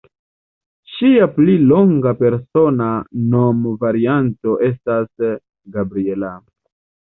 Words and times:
Ŝia 0.93 1.27
pli 1.35 1.57
longa 1.73 2.15
persona 2.23 2.89
nomvarianto 3.35 4.59
estas 4.73 5.31
Gabriella. 5.79 6.37